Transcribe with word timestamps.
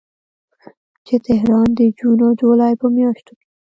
چې 1.05 1.15
تهران 1.27 1.67
د 1.79 1.79
جون 1.97 2.17
او 2.25 2.31
جولای 2.39 2.73
په 2.81 2.87
میاشتو 2.95 3.31
کې 3.39 3.47